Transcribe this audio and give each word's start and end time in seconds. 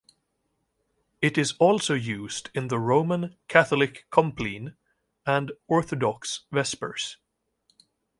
It 1.21 1.37
is 1.37 1.53
also 1.59 1.93
used 1.93 2.49
in 2.55 2.69
the 2.69 2.79
Roman 2.79 3.35
Catholic 3.47 4.07
Compline 4.09 4.75
and 5.27 5.51
Orthodox 5.67 6.45
Vespers. 6.51 7.17